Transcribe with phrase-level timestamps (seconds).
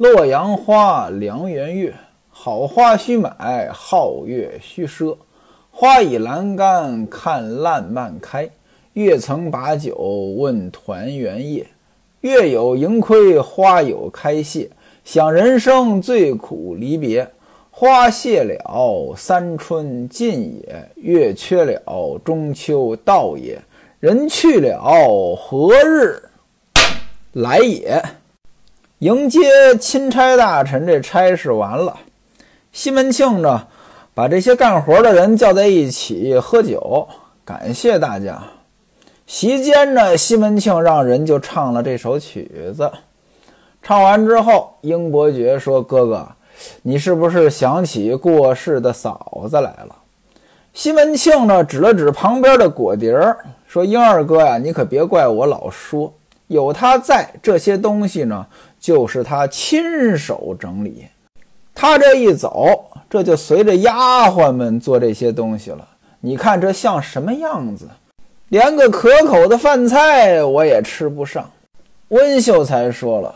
[0.00, 1.94] 洛阳花，梁园月，
[2.30, 5.14] 好花须买，皓月须赊。
[5.70, 8.48] 花倚栏杆看烂漫开，
[8.94, 9.94] 月曾把酒
[10.38, 11.66] 问团圆夜。
[12.22, 14.70] 月有盈亏，花有开谢，
[15.04, 17.30] 想人生最苦离别。
[17.70, 23.60] 花谢了，三春尽也；月缺了，中秋到也。
[23.98, 26.22] 人去了，何日
[27.32, 28.02] 来也？
[29.00, 29.40] 迎接
[29.78, 31.96] 钦差大臣，这差事完了。
[32.70, 33.66] 西门庆呢，
[34.12, 37.08] 把这些干活的人叫在一起喝酒，
[37.42, 38.42] 感谢大家。
[39.26, 42.92] 席间呢，西门庆让人就唱了这首曲子。
[43.82, 46.28] 唱完之后，英伯爵说：“哥哥，
[46.82, 49.96] 你是不是想起过世的嫂子来了？”
[50.74, 56.12] 西门庆呢，指了指旁边的果碟儿，说：“英二哥呀，你可别怪我老说，
[56.48, 58.46] 有他在，这些东西呢。”
[58.80, 61.06] 就是他亲手整理，
[61.74, 65.86] 他这一走，这就随着丫鬟们做这些东西了。
[66.20, 67.86] 你看这像什么样子？
[68.48, 71.48] 连个可口的饭菜我也吃不上。
[72.08, 73.32] 温秀才说了：“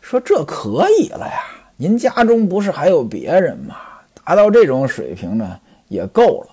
[0.00, 1.40] 说这可以了呀，
[1.76, 3.76] 您家中不是还有别人吗？
[4.24, 6.48] 达到这种水平呢，也够了。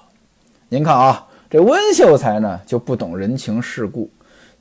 [0.68, 4.10] 您看啊，这温秀才呢就不懂人情世故。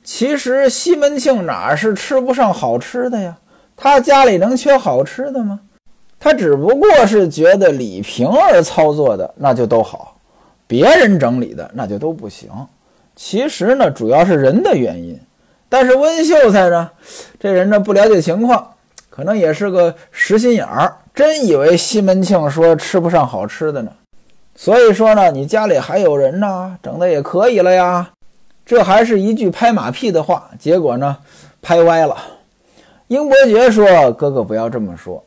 [0.03, 3.35] 其实西门庆哪是吃不上好吃的呀？”
[3.77, 5.59] 他家里能缺好吃的吗？
[6.19, 10.17] 他只不过是觉得李瓶儿操作的那就都好，
[10.65, 12.49] 别人整理的那就都不行。
[13.15, 15.19] 其实呢，主要是人的原因。
[15.69, 16.89] 但是温秀才呢，
[17.39, 18.73] 这人呢不了解情况，
[19.09, 23.91] 可能也是个实心眼儿，真以为西门庆说吃不上好吃的呢。
[24.55, 28.09] 所以说呢，你家里还有人呢，整的也可以了呀。
[28.65, 31.17] 这还是一句拍马屁的话，结果呢，
[31.61, 32.15] 拍歪了。
[33.07, 33.85] 英伯爵说
[34.17, 35.23] ：“哥哥不要这么说，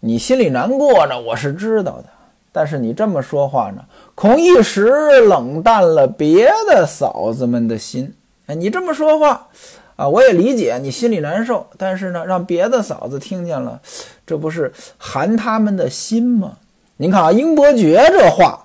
[0.00, 2.06] 你心里难过呢，我是知道的。
[2.50, 3.84] 但是你这么说话呢，
[4.16, 8.12] 恐一时冷淡了别的嫂子们的心。
[8.46, 9.46] 哎，你这么说话
[9.94, 11.64] 啊，我也理解你心里难受。
[11.78, 13.80] 但是呢，让别的嫂子听见了，
[14.26, 16.56] 这不是寒他们的心吗？
[16.96, 18.58] 您看啊，英伯爵这话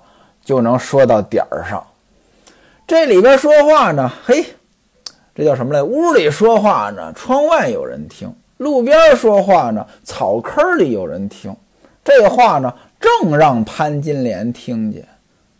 [0.44, 1.86] 就能说到点儿上。
[2.84, 4.44] 这里边说话呢，嘿，
[5.36, 5.80] 这叫什么来？
[5.84, 11.54] 屋里说话呢，窗外有人听。”路边说话呢，草坑里有人听，
[12.04, 15.06] 这话呢正让潘金莲听见。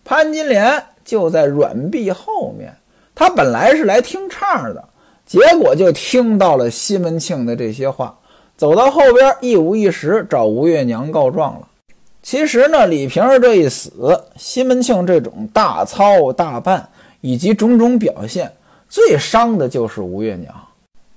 [0.05, 2.75] 潘金莲就在软壁后面，
[3.15, 4.83] 他本来是来听唱的，
[5.27, 8.17] 结果就听到了西门庆的这些话，
[8.57, 11.69] 走到后边一五一十找吴月娘告状了。
[12.23, 16.89] 其实呢，李瓶儿这一死，西门庆这种大操大办
[17.21, 18.51] 以及种种表现，
[18.89, 20.55] 最伤的就是吴月娘。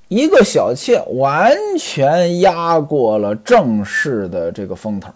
[0.09, 5.11] 一个小妾完全压过了正室的这个风头，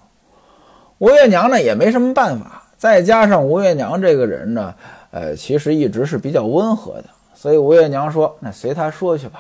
[1.00, 2.64] 吴月娘呢也没什么办法。
[2.78, 4.76] 再加上吴月娘这个人呢，
[5.10, 9.40] 呃，其实一直是比较温和的，所以吴月娘说：“那随他说去吧。”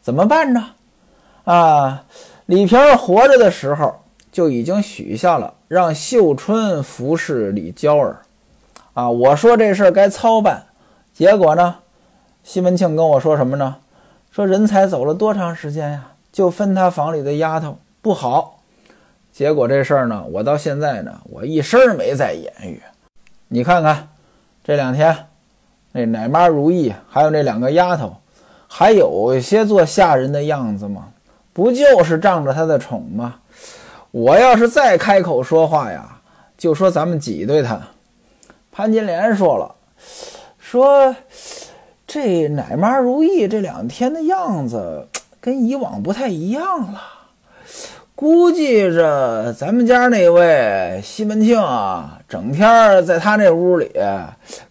[0.00, 0.64] 怎么办呢？
[1.44, 2.04] 啊，
[2.46, 3.94] 李瓶儿活着的时候
[4.32, 8.22] 就已经许下了让秀春服侍李娇儿。
[8.94, 10.64] 啊，我说这事儿该操办，
[11.12, 11.76] 结果呢，
[12.42, 13.76] 西门庆跟我说什么呢？
[14.38, 16.12] 说人才走了多长时间呀？
[16.30, 18.60] 就分他房里的丫头不好，
[19.32, 22.80] 结果这事儿呢，我到现在呢，我一声没再言语。
[23.48, 24.10] 你看看
[24.62, 25.26] 这两天，
[25.90, 28.16] 那奶妈如意，还有那两个丫头，
[28.68, 31.08] 还有些做下人的样子吗？
[31.52, 33.40] 不就是仗着他的宠吗？
[34.12, 36.20] 我要是再开口说话呀，
[36.56, 37.80] 就说咱们挤兑他。
[38.70, 39.74] 潘金莲说了，
[40.60, 41.12] 说。
[42.08, 45.06] 这奶妈如意这两天的样子
[45.42, 47.02] 跟以往不太一样了，
[48.14, 53.92] 估计着咱们家那位西门庆啊，整天在他那屋里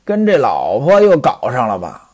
[0.03, 2.09] 跟这老婆又搞上了吧？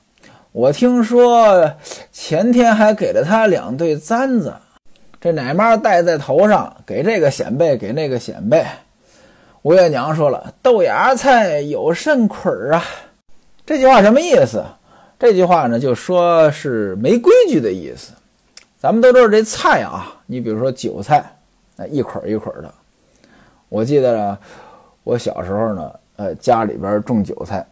[0.52, 1.72] 我听说
[2.12, 4.54] 前天还给了他两对簪子，
[5.22, 8.80] 这奶妈戴在头上，给这个显摆，给那个显摆。
[9.62, 12.84] 吴月娘说了：“豆芽菜有肾亏啊。”
[13.66, 14.62] 这句话什么意思？
[15.24, 18.12] 这句话呢，就说是没规矩的意思。
[18.78, 21.24] 咱们都知道这菜啊，你比如说韭菜，
[21.78, 22.70] 那一捆一捆的。
[23.70, 24.38] 我记得
[25.06, 27.66] 我小时候呢，呃，家里边种韭菜，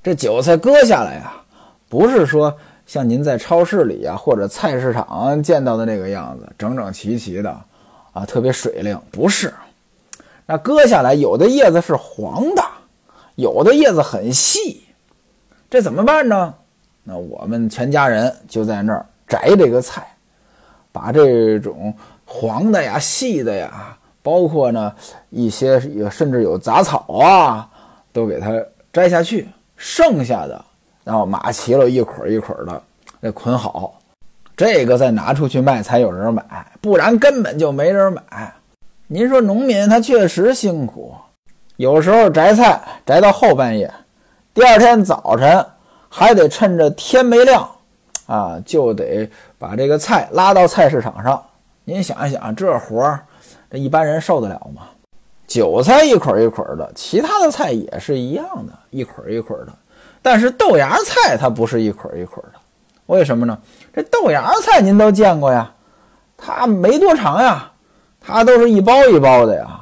[0.00, 1.32] 这韭菜割下来呀，
[1.88, 2.56] 不是说
[2.86, 7.50] 像您在超市里呀或者菜市场见到的那个样子，整整齐齐的
[8.12, 8.96] 啊，特别水灵。
[9.10, 9.52] 不是，
[10.46, 12.62] 那割下来有的叶子是黄的，
[13.34, 14.84] 有的叶子很细，
[15.68, 16.54] 这怎么办呢？
[17.04, 20.06] 那我们全家人就在那儿摘这个菜，
[20.92, 21.92] 把这种
[22.24, 24.92] 黄的呀、细的呀，包括呢
[25.30, 27.68] 一些甚至有杂草啊，
[28.12, 28.52] 都给它
[28.92, 30.64] 摘下去，剩下的
[31.02, 32.82] 然后码齐了一捆一捆的，
[33.20, 33.98] 给捆好，
[34.56, 36.44] 这个再拿出去卖才有人买，
[36.80, 38.52] 不然根本就没人买。
[39.08, 41.12] 您说农民他确实辛苦，
[41.76, 43.92] 有时候摘菜摘到后半夜，
[44.54, 45.66] 第二天早晨
[46.14, 47.66] 还得趁着天没亮，
[48.26, 49.26] 啊，就得
[49.58, 51.42] 把这个菜拉到菜市场上。
[51.84, 53.24] 您想一想，这活儿，
[53.70, 54.82] 这一般人受得了吗？
[55.46, 59.72] 韭菜一捆一捆的，其他的菜也是一样的，一捆一捆的。
[60.20, 62.60] 但是豆芽菜它不是一捆一捆的，
[63.06, 63.58] 为什么呢？
[63.94, 65.72] 这豆芽菜您都见过呀，
[66.36, 67.70] 它没多长呀。
[68.20, 69.80] 它都是一包一包的呀，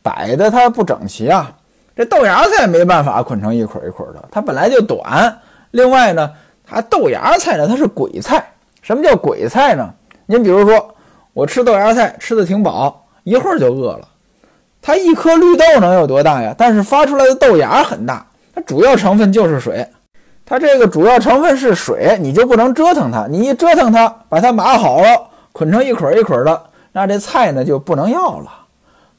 [0.00, 1.52] 摆的它不整齐啊。
[1.94, 5.38] 这豆芽菜没办法捆成一捆一捆的，它本来就短。
[5.72, 6.30] 另外呢，
[6.64, 8.42] 它豆芽菜呢，它是鬼菜。
[8.80, 9.92] 什么叫鬼菜呢？
[10.26, 10.94] 您比如说，
[11.32, 14.08] 我吃豆芽菜吃的挺饱，一会儿就饿了。
[14.80, 16.54] 它一颗绿豆能有多大呀？
[16.56, 19.86] 但是发出来的豆芽很大，它主要成分就是水。
[20.44, 23.26] 它这个主要成分是水，你就不能折腾它。
[23.28, 26.62] 你一折腾它，把它码好了，捆成一捆一捆的。
[26.92, 28.50] 那这菜呢就不能要了。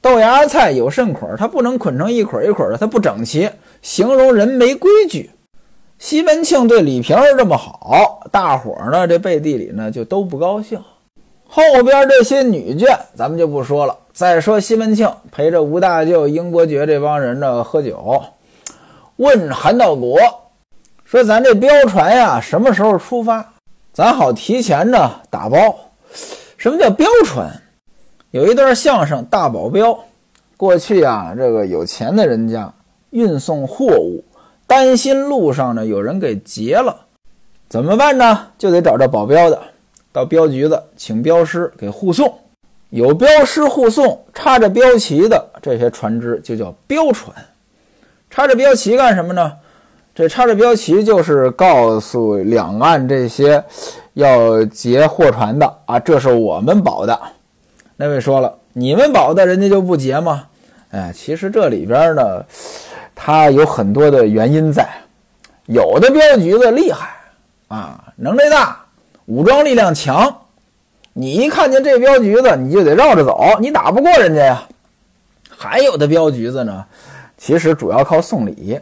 [0.02, 3.50] 豆芽菜有肾捆，它不能捆成一捆一捆的，它不整齐，
[3.82, 5.32] 形容人没规矩。
[6.04, 10.78] 西门庆对李瓶儿这么好，大伙儿呢这背地里呢就都不高兴。
[11.48, 13.98] 后边这些女眷咱们就不说了。
[14.12, 18.22] 再说西门庆陪着吴大舅、英伯爵这帮人呢喝酒，
[19.16, 20.20] 问韩道国
[21.06, 23.54] 说：“咱这镖船呀什么时候出发？
[23.94, 25.58] 咱好提前呢打包。”
[26.60, 27.50] 什么叫镖船？
[28.32, 29.92] 有一段相声《大保镖》，
[30.58, 32.70] 过去啊，这个有钱的人家
[33.12, 34.22] 运送货物，
[34.74, 37.06] 担心路上呢有人给劫了，
[37.70, 38.48] 怎么办呢？
[38.58, 39.62] 就得找这保镖的，
[40.12, 42.34] 到镖局子请镖师给护送。
[42.90, 47.32] 有镖师护送，插着镖旗的这些船只就叫镖船。
[48.32, 49.54] 插着镖旗干什么呢？
[50.16, 53.64] 这插着标旗就是告诉两岸这些
[54.14, 57.20] 要劫货船的啊，这是我们保的。
[57.96, 60.46] 那位说了，你们保的，人家就不劫吗？
[60.90, 62.44] 哎，其实这里边呢，
[63.16, 64.88] 它有很多的原因在。
[65.66, 67.10] 有的镖局子厉害
[67.70, 68.78] 啊，能耐大，
[69.28, 70.42] 武装力量强，
[71.14, 74.64] 你一看见这镖局子，你就得绕着走，你打不过人家呀。
[75.50, 76.84] 还有的镖局子呢，
[77.38, 78.78] 其实主要靠送礼。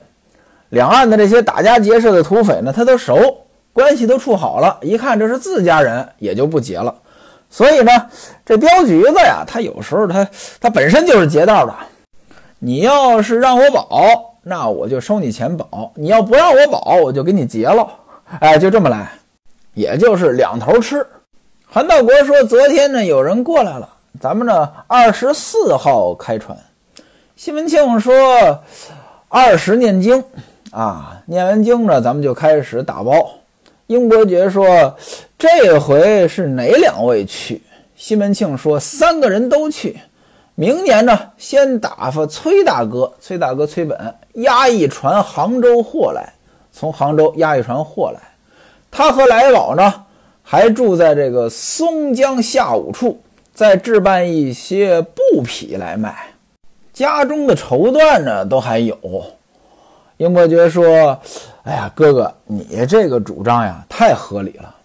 [0.70, 6.96] 两岸的这些打家劫舍的土匪呢，他都熟，关系都处好了，一看这是自家人，也就不劫了。
[7.52, 7.92] 所以呢，
[8.44, 10.28] 这镖局子呀，他有时候他
[10.60, 11.76] 他本身就是劫道的。
[12.64, 17.88] 你要是让我保，那我就收你钱保；你要不让我保，我就给你劫了。
[18.40, 19.12] 哎，就这么来，
[19.74, 21.04] 也就是两头吃。
[21.66, 26.56] 韩道国说：“昨天呢，有人过来了，咱们呢二十四号开船。”
[27.36, 28.14] 西门庆说
[29.28, 30.24] ：“二十念经。”
[30.70, 33.28] 啊，念完经呢，咱们就开始打包。
[33.88, 34.96] 英伯爵说
[35.36, 37.60] ：“这回是哪两位去？”
[37.98, 40.00] 西门庆说：“三个人都去。
[40.62, 46.32] 明年呢，先打发崔大哥，崔大哥崔本押一船杭州货来，
[46.72, 48.22] 从杭州押一船货来。
[48.92, 49.92] 他和来宝呢，
[50.44, 53.20] 还住在这个松江下五处，
[53.56, 56.16] 再置办一些布匹来卖。
[56.94, 58.96] 家中的绸缎呢，都还有。”
[60.18, 61.20] 英伯爵说
[61.66, 64.76] ：“哎呀，哥哥，你这个主张呀，太合理了。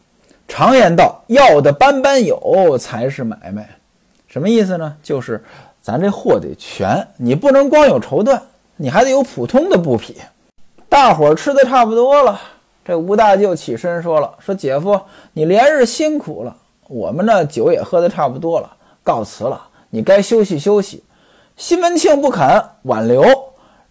[0.48, 3.68] 常言道，要的班班有才是买卖。
[4.28, 4.94] 什么意思呢？
[5.02, 5.42] 就是
[5.86, 8.40] 咱这货得全，你不能光有绸缎，
[8.74, 10.16] 你还得有普通的布匹。
[10.88, 12.40] 大伙儿吃的差不多了，
[12.84, 15.00] 这吴大舅起身说了：‘说姐夫，
[15.32, 16.56] 你连日辛苦了，
[16.88, 18.68] 我们呢酒也喝的差不多了，
[19.04, 21.04] 告辞了，你该休息休息。’
[21.56, 23.24] 西门庆不肯挽留。”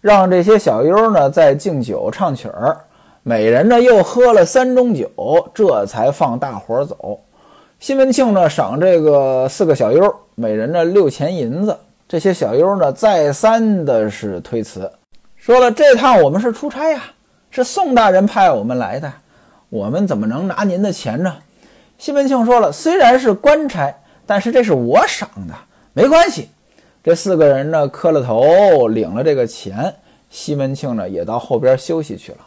[0.02, 2.76] 让这些小优呢再敬酒唱曲儿，
[3.22, 5.10] 每人呢又喝了三盅酒，
[5.54, 7.20] 这才放大伙儿走。
[7.80, 11.74] 西门庆呢赏这个四个小优每人呢六钱银子。
[12.08, 14.88] 这些小优呢再三的是推辞，
[15.34, 17.02] 说了这趟我们是出差呀，
[17.50, 19.12] 是宋大人派我们来的，
[19.70, 21.34] 我们怎么能拿您的钱呢？
[21.98, 23.92] 西门庆说了，虽然是官差，
[24.24, 25.54] 但是这是我赏的，
[25.94, 26.48] 没关系。
[27.02, 29.92] 这四个人呢，磕了头，领了这个钱。
[30.30, 32.38] 西门庆呢，也到后边休息去了。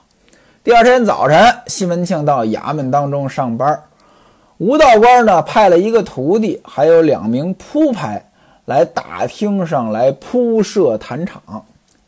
[0.64, 3.78] 第二天早晨，西门庆到衙门当中上班。
[4.58, 8.24] 吴道官呢，派了一个徒弟，还有两名铺排
[8.70, 11.42] 来大厅上来铺设坛场，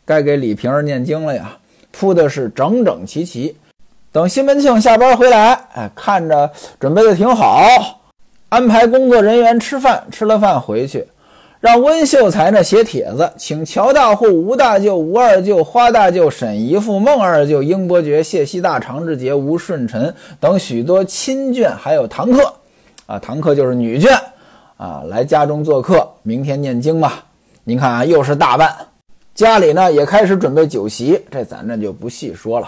[0.06, 1.58] 该给李瓶儿念经了呀，
[1.89, 3.58] 铺的是整整齐齐。
[4.12, 8.00] 等西门庆下班回来，哎，看着准备的挺好，
[8.50, 11.08] 安排工作人员吃饭，吃了饭回去，
[11.60, 22.53] 让温秀才呢写帖子，请乔大户、吴大舅、吴二舅、花大舅、沈姨父、孟二舅、英伯爵、谢希大、常志杰、吴顺臣等许多亲眷，还有堂客，
[23.08, 24.15] 啊，堂客就是女眷，
[24.82, 27.24] 啊，来家中做客，明天念经吧。
[27.64, 28.76] 您看啊，又是大办，
[29.36, 32.68] 家里呢也开始准备酒席，这咱这就不细说了。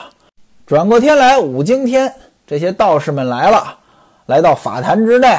[0.63, 2.13] 转过天来，五更天，
[2.45, 3.79] 这些道士们来了，
[4.27, 5.35] 来到法坛之内。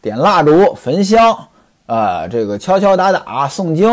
[0.00, 1.36] 点蜡烛、焚香，
[1.86, 3.90] 啊，这个敲敲打打诵经，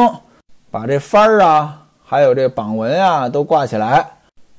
[0.69, 4.07] 把这幡儿啊，还有这榜文啊都挂起来，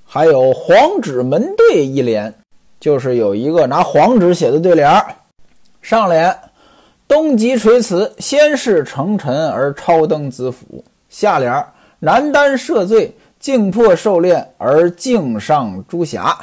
[0.04, 2.34] 还有黄纸门对一联，
[2.80, 5.14] 就是有一个拿黄纸写的对联儿，
[5.80, 6.36] 上联
[7.10, 11.66] 东极垂辞，先是成臣而超登子府，下联
[11.98, 16.38] 南丹赦罪，靖破狩猎而敬上朱霞，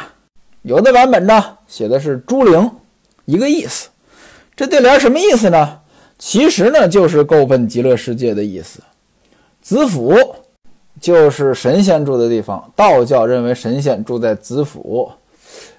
[0.63, 2.69] 有的版本呢写的是朱陵，
[3.23, 3.87] 一个意思。
[4.57, 5.79] 这对联什么意思呢？
[6.19, 8.81] 其实呢，就是够奔极乐世界的意思。
[9.61, 10.13] 子府
[10.99, 15.09] 就是神仙住的地方，道教认为神仙住在子府，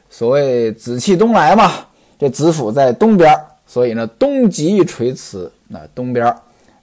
[0.09, 1.73] 所谓紫气东来嘛。
[2.19, 6.35] 这子府在东边，所以呢，东极垂辞，那东边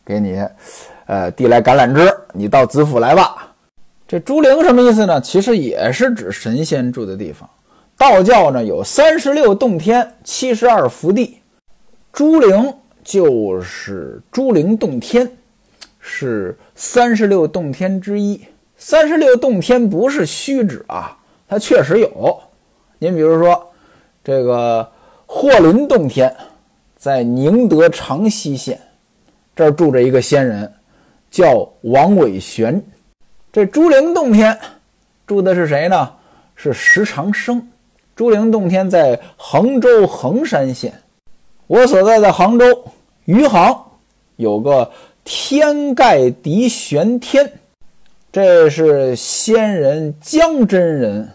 [0.06, 0.40] 给你，
[1.08, 3.54] 呃，递来橄榄枝，你到子府来吧。
[4.08, 5.20] 这朱陵什么意思呢？
[5.20, 7.50] 其实也是指神仙住的地方。
[7.98, 11.40] 道教呢有三十六洞天，七十二福地。
[12.14, 12.72] 朱陵
[13.04, 15.30] 就是朱陵洞天，
[16.00, 18.40] 是三十六洞天之一。
[18.78, 22.40] 三十六洞天不是虚指啊，它确实有。
[23.00, 23.72] 您比如说，
[24.24, 24.88] 这个
[25.26, 26.32] 霍林洞天
[27.06, 28.82] 在宁德长溪县，
[29.56, 30.74] 这儿住着一个仙人，
[31.30, 32.84] 叫王伟玄。
[33.54, 34.58] 这朱灵洞天
[35.28, 36.12] 住的是谁呢？
[36.56, 37.62] 是石长生。
[38.16, 40.92] 朱灵洞天在衡州衡山县。
[41.68, 42.66] 我所在的杭州
[43.26, 43.86] 余杭
[44.38, 44.92] 有个
[45.24, 47.48] 天盖地玄天，
[48.32, 51.30] 这是仙人江真人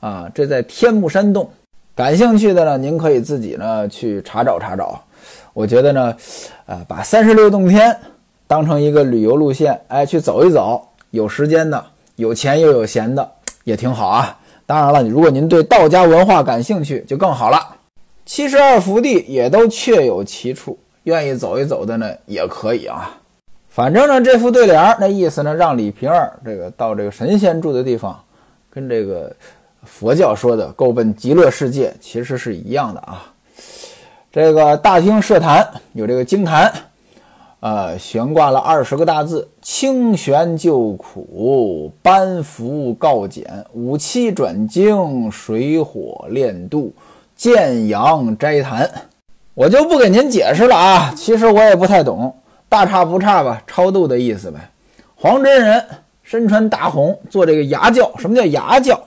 [0.00, 1.50] 啊，这在天目山洞。
[1.94, 4.98] 感兴趣的呢，您可以自己呢去查找查找。
[5.60, 6.16] 我觉得呢，
[6.64, 7.94] 啊，把三十六洞天
[8.46, 10.82] 当成一个旅游路线，哎，去走一走。
[11.10, 11.84] 有时间的、
[12.16, 13.30] 有钱又有闲的
[13.64, 14.38] 也挺好啊。
[14.64, 17.76] 当然了，如果您对道家文化感兴趣，就更好了。
[18.24, 23.18] 七十二福地也都确有其处，愿意走一走的呢也可以啊。
[23.68, 28.18] 反正呢，这副对联那意思呢，让李瓶儿这个到这个神仙住的地方，
[28.70, 29.30] 跟这个
[29.84, 33.30] 佛教说的够奔极乐世界其实是一样的啊。
[34.32, 36.72] 这个大厅设坛有这个经坛，
[37.58, 46.92] 呃，悬挂了二十个大字：清玄救苦，班福告简，五七转经，水火炼度。
[47.34, 48.88] 建阳斋坛，
[49.54, 51.12] 我就不给您解释了啊。
[51.16, 52.32] 其实我也不太懂，
[52.68, 54.60] 大差不差吧，超度的意思呗。
[55.16, 55.84] 黄真人
[56.22, 58.12] 身穿大红，做这个牙教。
[58.18, 59.00] 什么叫牙教？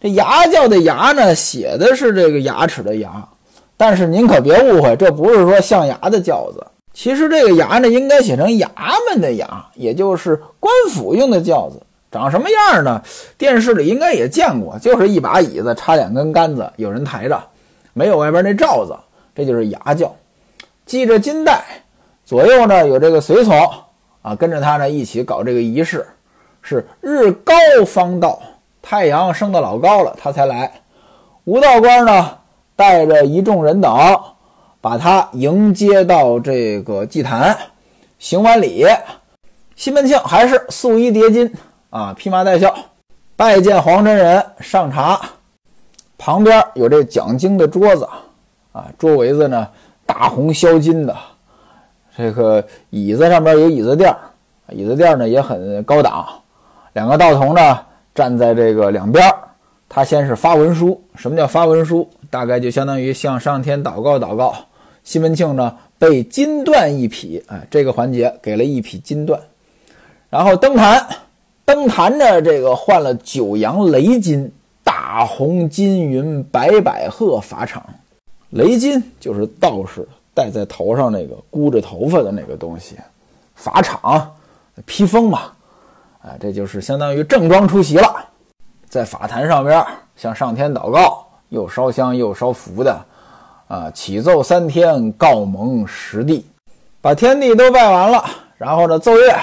[0.00, 3.26] 这牙教的牙呢，写的是这个牙齿的牙，
[3.80, 6.62] 但是您可别误会，这不是说象牙的轿子。
[6.92, 8.68] 其实这个牙呢，应该写成衙
[9.08, 11.80] 门的衙，也就是官府用的轿子。
[12.12, 13.02] 长什么样呢？
[13.38, 17.42] 电视里应该也见过，就是一把椅子，插两根杆子，有人抬着。
[17.94, 18.94] 没有外边那罩子，
[19.34, 20.14] 这就是牙轿，
[20.84, 21.64] 系着金带，
[22.26, 23.58] 左右呢有这个随从
[24.20, 26.06] 啊，跟着他呢一起搞这个仪式，
[26.60, 27.54] 是日高
[27.86, 28.42] 方到，
[28.82, 30.70] 太阳升得老高了，他才来。
[31.44, 32.32] 吴道官呢
[32.80, 34.18] 带着一众人等，
[34.80, 37.54] 把他迎接到这个祭坛，
[38.18, 38.86] 行完礼，
[39.76, 41.52] 西门庆还是素衣叠金
[41.90, 42.74] 啊，披麻戴孝，
[43.36, 45.20] 拜见黄真人，上茶。
[46.16, 48.08] 旁边有这讲经的桌子，
[48.72, 49.68] 啊，桌围子呢
[50.06, 51.14] 大红镶金的，
[52.16, 54.16] 这个椅子上面有椅子垫
[54.70, 56.26] 椅子垫呢也很高档。
[56.94, 57.78] 两个道童呢
[58.14, 59.22] 站在这个两边
[59.86, 60.98] 他先是发文书。
[61.16, 62.08] 什么叫发文书？
[62.30, 64.54] 大概就相当于向上天祷告祷告。
[65.04, 69.38] 西门庆呢被金缎一匹，哎，这个环节给了一匹金缎，
[70.30, 71.06] 然后登坛，
[71.64, 74.50] 登坛的这个换了九阳雷金。
[74.82, 77.84] 大红金云白百鹤法场，
[78.50, 82.96] 雷金就是道士戴在头上那个箍着头发的那个东西，
[83.54, 84.32] 法场
[84.86, 85.52] 披风嘛，
[86.22, 88.24] 啊，这就是相当于正装出席了，
[88.88, 89.84] 在法坛上边
[90.16, 92.98] 向上天祷告，又烧香又烧符的，
[93.68, 96.46] 啊，启奏三天，告蒙十地，
[97.00, 98.24] 把天地都拜完了，
[98.56, 99.34] 然后呢奏乐，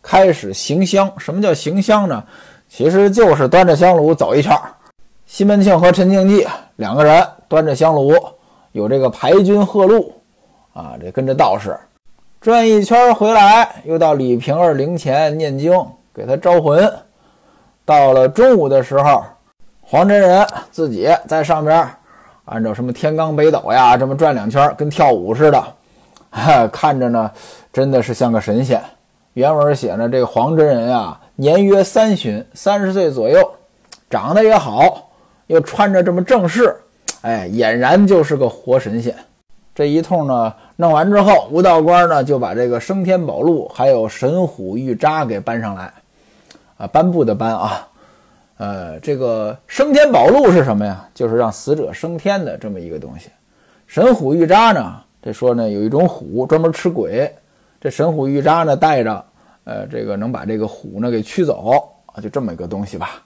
[0.00, 1.12] 开始行香。
[1.18, 2.24] 什么叫行香呢？
[2.68, 4.52] 其实就是端着香炉走一圈。
[5.26, 6.46] 西门庆和陈庆记
[6.76, 8.14] 两个人端着香炉，
[8.72, 10.12] 有这个排军贺路，
[10.72, 11.76] 啊，这跟着道士
[12.40, 15.72] 转一圈回来，又到李瓶儿灵前念经，
[16.14, 16.92] 给他招魂。
[17.84, 19.24] 到了中午的时候，
[19.88, 21.88] 黄真人自己在上边
[22.44, 25.64] 按照什么天罡北斗呀，这么转两圈，跟跳舞似的，
[26.28, 27.30] 哈 看着呢，
[27.72, 28.82] 真的是像个神仙。
[29.34, 33.48] 原文写着，这个黄真人啊，年约三旬，三十岁左右，
[34.10, 35.08] 长得也好，
[35.46, 36.76] 又穿着这么正式，
[37.22, 39.14] 哎，俨然就是个活神仙。
[39.72, 45.92] 这一通呢，弄完之后，吴道官呢就把这个升天宝录还有神虎玉札给搬上来，
[46.76, 47.86] 啊，颁布的颁啊。
[48.58, 51.06] 呃，这个升天宝录是什么呀？
[51.12, 53.28] 就是让死者升天的这么一个东西。
[53.86, 54.96] 神虎玉札呢？
[55.20, 57.30] 这说呢，有一种虎专门吃鬼，
[57.80, 59.24] 这神虎玉札呢带着，
[59.64, 61.70] 呃，这个能把这个虎呢给驱走
[62.06, 63.22] 啊，就这么一个东西吧。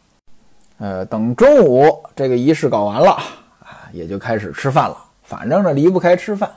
[0.78, 3.12] 呃，等中午这个仪式搞完了
[3.60, 4.96] 啊，也就开始吃饭了。
[5.22, 6.50] 反正呢离不开吃饭。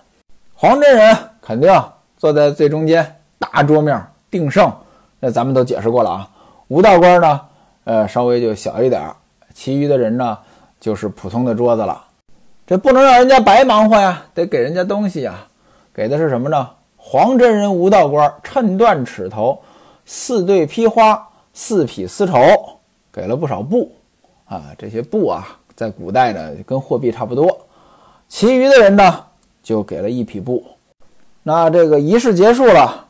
[0.56, 1.72] 黄真人肯定
[2.18, 4.02] 坐在最中间大桌面
[4.32, 4.74] 定胜，
[5.20, 6.30] 那咱们都解释过了啊。
[6.70, 7.40] 吴道官呢？
[7.86, 9.12] 呃，稍微就小一点，
[9.54, 10.38] 其余的人呢，
[10.80, 12.06] 就是普通的桌子了。
[12.66, 15.46] 这不能让人家白忙活呀，得给人家东西呀。
[15.94, 16.70] 给的是什么呢？
[16.96, 19.62] 黄真人吴道官衬断尺头，
[20.06, 22.40] 四对披花，四匹丝绸，
[23.12, 23.92] 给了不少布
[24.46, 24.72] 啊。
[24.78, 27.60] 这些布啊，在古代呢，跟货币差不多。
[28.30, 29.24] 其余的人呢，
[29.62, 30.64] 就给了一匹布。
[31.44, 33.06] 那这个仪式结束了，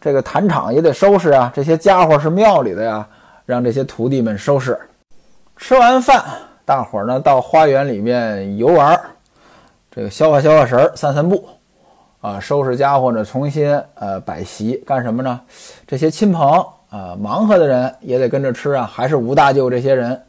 [0.00, 1.52] 这个坛场也得收拾啊。
[1.54, 3.08] 这些家伙是庙里的呀。
[3.48, 4.78] 让这些徒弟们收拾，
[5.56, 6.22] 吃完饭，
[6.66, 9.00] 大伙儿呢到花园里面游玩，
[9.90, 11.48] 这个消化消化神儿，散散步，
[12.20, 15.40] 啊，收拾家伙呢，重新呃摆席，干什么呢？
[15.86, 20.22] 这些亲朋啊，忙活的人也得跟着吃啊，还是吴大舅这些人，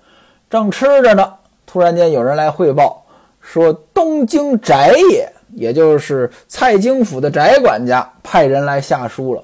[0.49, 1.33] 正吃着呢，
[1.65, 3.03] 突然间有人来汇报
[3.41, 4.73] 说，东京翟
[5.11, 9.43] 也，也就是蔡京府的翟管家派人来下书了。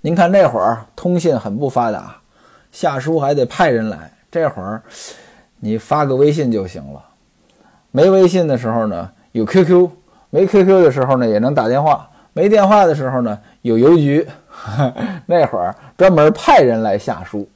[0.00, 2.14] 您看那会儿通信很不发达。
[2.78, 4.80] 下书还得派人来，这会儿
[5.58, 7.02] 你发个微信就行了。
[7.90, 9.90] 没微信的时候呢，有 QQ；
[10.30, 14.24] 没 QQ 的时候呢，也能打电话；没电话的时候呢，有邮局。
[15.26, 17.48] 那会儿专门派人来下书。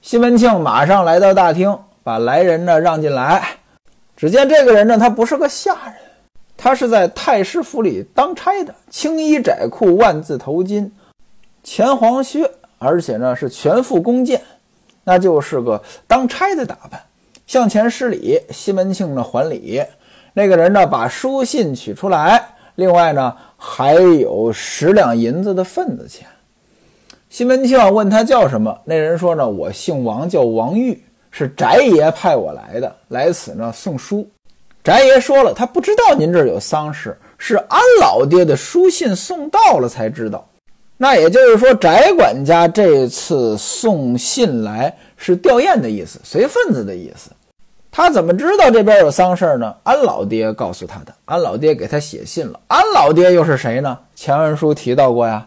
[0.00, 3.46] 西门庆马上来到大厅，把来人呢让进来。
[4.16, 5.94] 只见这个人呢，他不是个下人，
[6.56, 10.90] 他是在太师府里当差的，青衣窄裤，万字头巾，
[11.62, 14.40] 前黄靴，而且呢是全副弓箭。
[15.04, 17.00] 那就是个当差的打扮，
[17.46, 19.82] 向前施礼，西门庆呢还礼。
[20.32, 22.42] 那个人呢把书信取出来，
[22.76, 26.26] 另外呢还有十两银子的份子钱。
[27.28, 34.28] 西门庆问他叫什么，那人说呢我姓王，叫王玉，是翟爷派我来的，来此呢送书。
[34.84, 40.46] 翟爷说了，他不知道您这儿有丧事，是安老爹的书信送到了才知道。
[41.02, 47.28] 那也就是说，翟管家这次送信来是吊唁的意思，随份子的意思。
[47.90, 49.74] 他怎么知道这边有丧事呢？
[49.82, 51.12] 安老爹告诉他的。
[51.24, 52.60] 安老爹给他写信了。
[52.68, 53.98] 安老爹又是谁呢？
[54.14, 55.44] 前文书提到过呀，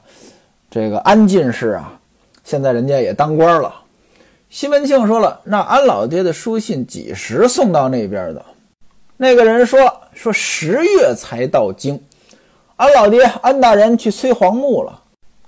[0.69, 1.97] 这个安进士啊，
[2.43, 3.73] 现在人家也当官了。
[4.49, 8.43] 西门庆说了，那安老爹的书信几时送到那边的？
[9.15, 9.79] 那个人说，
[10.13, 11.97] 说十月才到京。
[12.75, 15.03] 安老爹，安大人去催黄木了。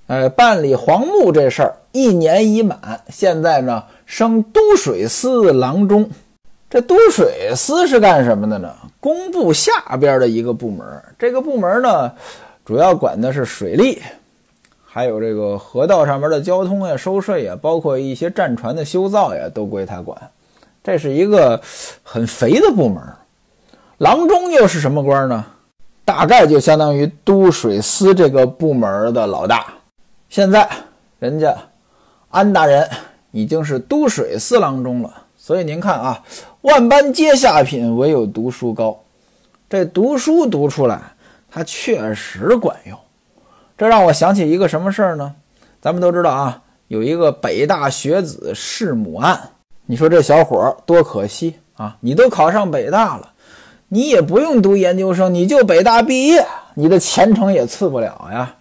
[0.08, 6.10] 呃，办理黄木这事儿一年已满，现在呢升都水司郎中。
[6.70, 8.74] 这都水司是干什么的呢？
[9.00, 10.86] 工部下边的一个部门。
[11.18, 12.12] 这个部门呢，
[12.66, 14.02] 主要管的是水利，
[14.86, 20.18] 还有这个河道上面的交通呀、收税呀，包括一些战船的修造呀，都归他管。
[20.84, 21.62] 这是一个
[22.04, 23.02] 很肥的部门。
[23.98, 25.46] 郎中又是什么官呢？
[26.06, 29.74] 大概就相当于都水司这个部门的老大。
[30.30, 30.70] 现在
[31.20, 31.56] 人家
[32.30, 32.88] 安大人
[33.32, 36.22] 已经是都水司郎中了，所以您看啊，
[36.62, 39.02] 万般皆下品，唯有读书高。
[39.70, 41.00] 这读书读出来，
[41.50, 42.98] 它确实管用。
[43.78, 45.34] 这让我想起一个什么事儿呢？
[45.82, 49.40] 咱们都知道啊，有一个北大学子弑母案。
[49.86, 51.96] 你说这小伙儿多可惜啊！
[52.02, 53.32] 你都考上北大了，
[53.88, 58.54] 你也不用读研究生，你就北大毕业，你的前程也次不了呀，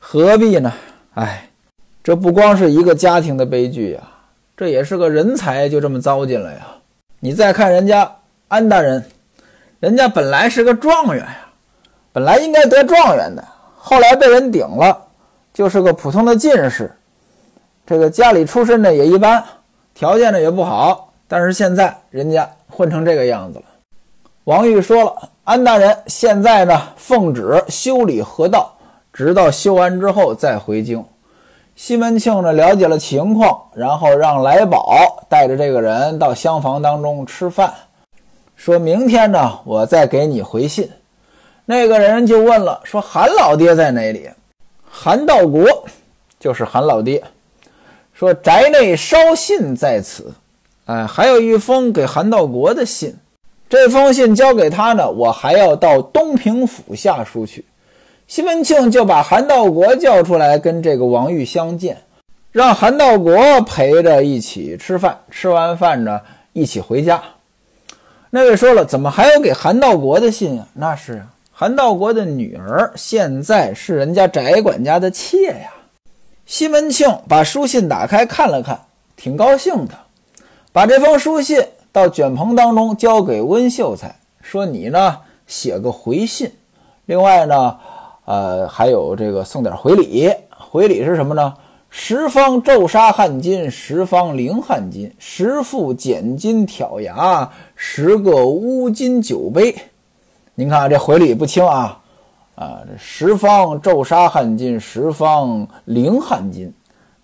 [0.00, 0.72] 何必呢？
[1.14, 1.48] 哎，
[2.02, 4.00] 这不光是一个家庭的悲剧呀，
[4.56, 6.66] 这也是个人才就这么糟践了呀。
[7.20, 8.16] 你再看人家
[8.48, 9.04] 安大人，
[9.78, 11.46] 人家本来是个状元呀，
[12.12, 13.44] 本来应该得状元的，
[13.76, 15.06] 后来被人顶了，
[15.52, 16.90] 就是个普通的进士。
[17.86, 19.44] 这个家里出身呢也一般，
[19.94, 23.64] 条件呢也不好，但是现在人家混成这个样子了。
[24.44, 28.76] 王玉说了，安大人现在呢奉旨修理河道。
[29.14, 31.02] 直到修完之后再回京。
[31.76, 37.72] 西门庆呢了解了情况，然后让来宝带着这个人到厢房当中吃饭，
[38.56, 40.90] 说明天呢我再给你回信。
[41.64, 44.28] 那个人就问了，说韩老爹在哪里？
[44.90, 45.64] 韩道国
[46.38, 47.22] 就是韩老爹，
[48.12, 50.34] 说宅内捎信在此。
[50.86, 53.16] 哎，还有一封给韩道国的信，
[53.68, 57.64] 这封信交给他呢，我还要到东平府下书去。
[58.26, 61.98] 西门庆就把韩道国叫出来跟这个王玉相见，
[62.52, 65.18] 让韩道国陪着一起吃饭。
[65.30, 66.20] 吃完饭呢，
[66.54, 67.22] 一起回家。
[68.30, 70.66] 那位说了，怎么还有给韩道国的信啊？
[70.72, 75.70] 那是韩道国的女儿，现在是人家翟管家的妾呀。
[76.46, 78.80] 西门庆把书信打开看了看，
[79.16, 79.94] 挺高兴的，
[80.72, 86.50] 把这封书信到卷棚当中交给温秀才，说：“你呢，写个回信。
[87.04, 87.78] 另外呢。”
[88.24, 91.54] 呃，还有这个送点回礼，回礼是什么呢？
[91.90, 99.74] 十方骤杀汗金，十方灵汗金，十副剪金挑牙，十个乌金酒杯。
[100.54, 102.00] 您看这回礼不轻啊！
[102.56, 106.72] 啊，十方骤杀汗金，十方灵汗金，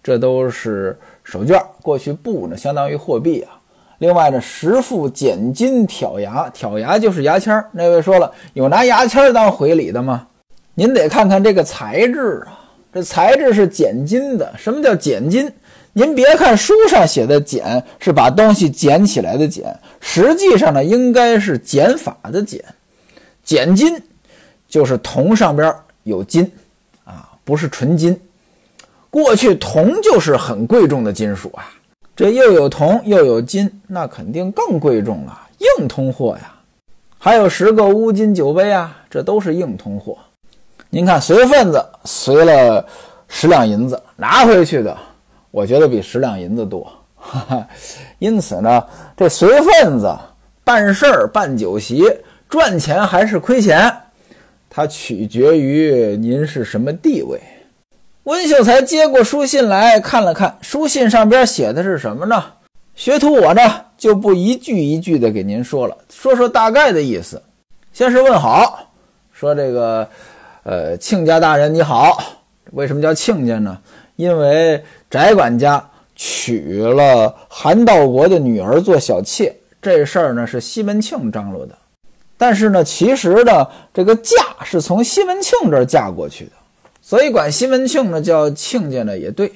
[0.03, 3.59] 这都是手绢，过去布呢相当于货币啊。
[3.99, 10.29] 另外呢，十副剪金挑牙，挑牙就是牙签儿那位说了，有拿牙签儿当回礼的吗？
[10.75, 12.61] 您得看看这个材质啊，
[12.93, 14.55] 这材质是剪金的。
[14.57, 15.51] 什么叫剪金？
[15.93, 22.65] 您别看书上写的“剪”是把东西捡起来的“捡”，实际上呢，应该是减法的“减”。
[23.43, 24.01] 剪金
[24.69, 26.49] 就是铜上边有金
[27.05, 28.19] 啊，不是纯金。
[29.11, 31.69] 过去铜就是很贵重的金属啊，
[32.15, 36.55] 这又有铜又有金，那肯定更贵重了，硬通货呀。
[37.19, 40.17] 还有十个乌金酒杯啊，这都是硬通货。
[40.93, 42.85] 您看，随份子随了
[43.29, 44.97] 十两银子拿回去的，
[45.53, 46.93] 我觉得比十两银子多。
[48.19, 48.85] 因此呢，
[49.17, 50.13] 这随份子
[50.65, 52.05] 办事儿、办酒席
[52.49, 53.89] 赚钱还是亏钱，
[54.69, 57.41] 它取决于您是什么地位。
[58.25, 62.43] 温秀才接过书信来看了看，书信上边写的是什么呢？
[62.97, 63.63] 学徒我呢
[63.97, 67.41] 就不一句一句的给您说了，说说大概的意思。
[67.93, 68.91] 先是问好，
[69.33, 70.09] 说这个。
[70.63, 72.23] 呃，亲家大人你好，
[72.73, 73.79] 为什么叫亲家呢？
[74.17, 75.83] 因为翟管家
[76.15, 81.75] 娶了韩道国的女儿做小妾，这事儿呢是西门庆张罗的。
[82.37, 86.53] 但是呢，其实呢，这个嫁是从西门庆这儿嫁过去的，
[87.01, 89.51] 所以管西门庆呢叫亲家呢也对。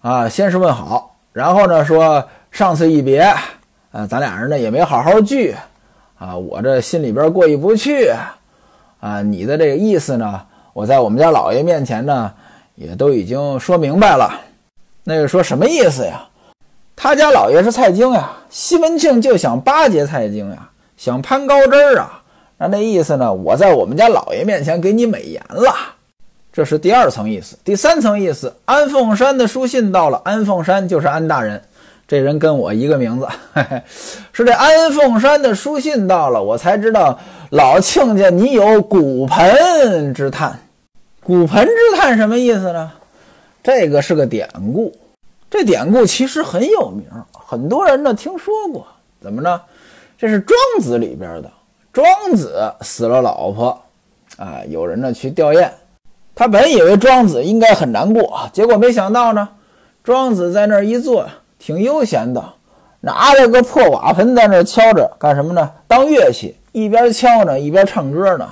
[0.00, 3.18] 啊，先是问好，然后呢说上次一别，
[3.90, 5.54] 啊，咱俩人呢也没好好聚，
[6.18, 8.12] 啊，我这心里边过意不去。
[9.02, 10.40] 啊，你的这个意思呢？
[10.72, 12.32] 我在我们家老爷面前呢，
[12.76, 14.40] 也都已经说明白了。
[15.02, 16.22] 那个说什么意思呀？
[16.94, 22.22] 他家老爷是蔡京呀，西门庆就想巴结蔡京呀，想攀高枝儿啊。
[22.58, 23.32] 那那意思呢？
[23.32, 25.74] 我在我们家老爷面前给你美言了，
[26.52, 27.58] 这是第二层意思。
[27.64, 31.60] 第三层意思，安凤山的书信到了，安凤山就是安大人。
[32.06, 33.26] 这人跟我一个名字，
[34.32, 37.18] 是这安凤山的书信到了，我才知道
[37.52, 40.58] 老亲家你有骨盆之叹。
[41.22, 42.90] 骨盆之叹什么意思呢？
[43.62, 44.90] 这个是个典故，
[45.50, 48.86] 这典故其实很有名，很多人呢听说过。
[49.20, 49.60] 怎么呢？
[50.16, 51.50] 这是庄子里边的。
[51.92, 53.78] 庄子死了老婆，
[54.38, 55.68] 啊，有人呢去吊唁，
[56.34, 59.46] 他本以为庄子应该很难过，结果没想到呢，
[60.02, 61.28] 庄子在那儿一坐。
[61.58, 62.42] 挺悠闲的，
[63.00, 65.70] 拿着个破瓦盆在那儿敲着，干什么呢？
[65.86, 68.48] 当乐器，一边敲呢，一边唱歌呢。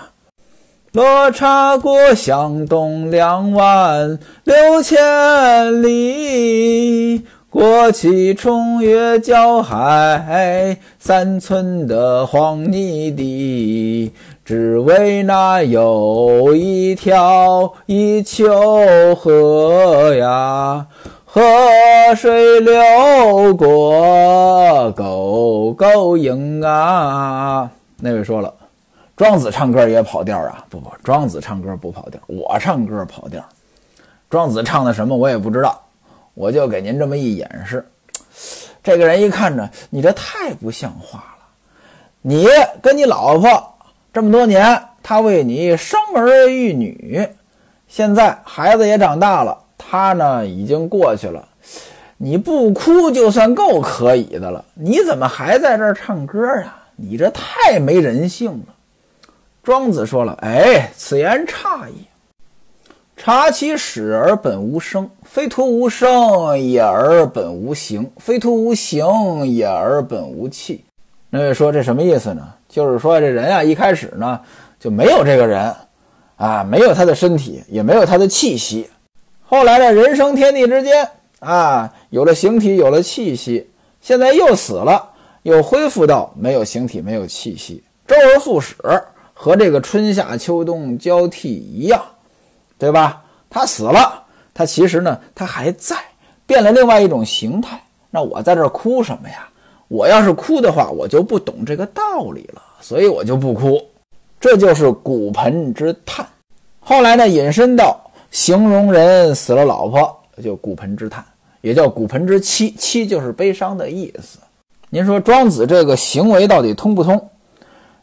[0.92, 14.12] 落茶过向东两万六千里，过起冲越交海三寸的黄泥地，
[14.44, 20.86] 只为那有一条一丘河呀。
[21.24, 21.40] 河
[22.16, 27.70] 水流过沟沟营啊！
[28.00, 28.52] 那位说了，
[29.16, 30.64] 庄子唱歌也跑调啊？
[30.68, 33.44] 不不，庄子唱歌不跑调，我唱歌跑调。
[34.28, 35.80] 庄子唱的什么我也不知道，
[36.34, 37.86] 我就给您这么一演示。
[38.82, 41.44] 这个人一看着你这太不像话了。
[42.22, 42.48] 你
[42.80, 43.74] 跟你老婆
[44.12, 47.28] 这么多年，她为你生儿育女，
[47.88, 49.58] 现在孩子也长大了。
[49.82, 51.48] 他呢已经过去了，
[52.18, 54.64] 你不哭就算够可以的了。
[54.74, 56.79] 你怎么还在这儿唱歌啊？
[57.00, 58.74] 你这太没人性了。
[59.62, 62.06] 庄子说了：“哎，此言差矣。
[63.16, 70.84] 察其始而本无生，非徒无生也而本无形，非徒无形也而本无气。
[71.28, 72.48] 那位说这什么意思呢？
[72.68, 74.40] 就是说这人啊，一开始呢
[74.78, 75.74] 就没有这个人
[76.36, 78.88] 啊，没有他的身体，也没有他的气息。
[79.44, 81.06] 后来呢，人生天地之间
[81.40, 83.68] 啊，有了形体，有了气息，
[84.00, 85.09] 现在又死了，
[85.42, 88.76] 又恢复到没有形体，没有气息，周而复始。
[89.32, 92.04] 和这个春夏秋冬交替一样，
[92.76, 93.22] 对吧？
[93.48, 94.22] 他死了，
[94.52, 95.96] 他其实呢，他还在，
[96.46, 97.82] 变了另外一种形态。
[98.10, 99.48] 那我在这哭什么呀？
[99.88, 103.80] 我要是哭的话，我就不懂这个道理了，所以我就不哭。
[104.38, 106.26] 这就是骨盆之叹。
[106.80, 107.98] 后来呢，引申到
[108.30, 111.24] 形容人死了老婆，就骨盆之叹，
[111.62, 112.76] 也叫骨盆之凄。
[112.76, 114.38] 凄就是悲伤的意思。
[114.92, 117.30] 您说庄子这个行为到底通不通？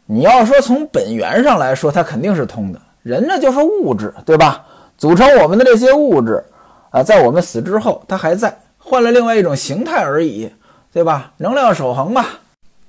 [0.05, 2.79] 你要说从本源上来说，它肯定是通的。
[3.03, 4.65] 人呢就是物质，对吧？
[4.97, 6.41] 组成我们的这些物质，
[6.89, 10.49] 啊，在我们死之后，它还在，换了另外一种形态而已，
[10.93, 11.33] 对吧？
[11.37, 12.25] 能量守恒嘛，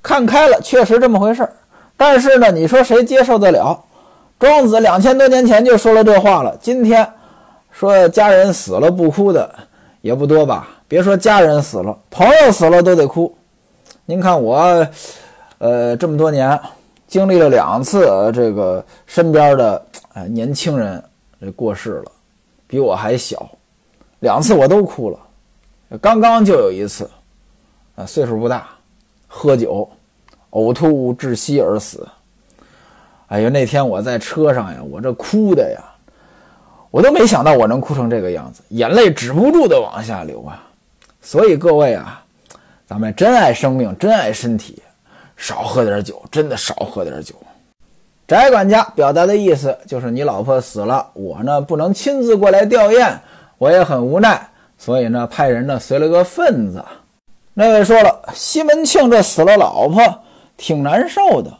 [0.00, 1.52] 看开了，确实这么回事儿。
[1.96, 3.82] 但是呢，你说谁接受得了？
[4.38, 7.04] 庄子两千多年前就说了这话了，今天
[7.72, 9.52] 说家人死了不哭的
[10.02, 10.68] 也不多吧？
[10.86, 13.34] 别说家人死了，朋友死了都得哭。
[14.10, 14.88] 您看我，
[15.58, 16.58] 呃，这么多年。
[17.06, 21.02] 经历了两次，这个身边的哎年轻人
[21.38, 22.12] 这过世了，
[22.66, 23.46] 比我还小，
[24.20, 25.98] 两次我都哭了。
[25.98, 27.10] 刚刚就有一次，
[27.96, 28.68] 啊岁数不大，
[29.26, 29.86] 喝酒
[30.52, 32.08] 呕吐窒息而死。
[33.26, 35.84] 哎呦，那天我在车上呀，我这哭的呀，
[36.90, 40.64] 我都没想到我能哭成这个样子，眼泪止不住的往下流啊。
[41.20, 42.24] 所以各位啊，
[42.88, 44.82] 咱们真爱生命，真爱身体。
[45.36, 47.34] 少喝点酒，真的少喝点酒。
[48.26, 53.12] 翟管家表达的意思就是：你老婆死了，我呢不能亲自过来吊唁，
[53.58, 54.48] 我也很无奈，
[54.78, 56.82] 所以呢派人呢随了个份子。
[57.52, 60.22] 那位说了，西门庆这死了老婆，
[60.56, 61.52] 挺难受的。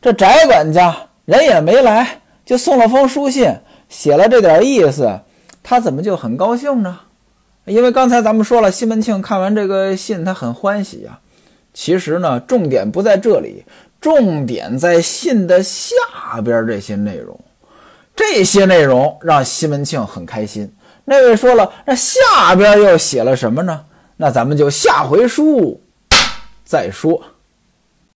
[0.00, 3.54] 这翟管家人也没来，就送了封书信，
[3.90, 5.20] 写了这点意思，
[5.62, 6.98] 他怎么就很高兴呢？
[7.64, 11.20] 因为刚才咱们说了，西门庆看完这个信，他很欢喜呀。
[11.72, 13.64] 其实呢，重点不在这里，
[14.00, 15.94] 重点在信的下
[16.44, 17.38] 边这些内容。
[18.14, 20.70] 这些内容让西门庆很开心。
[21.04, 23.84] 那位说了，那下边又写了什么呢？
[24.16, 25.80] 那咱们就下回书
[26.64, 27.22] 再说。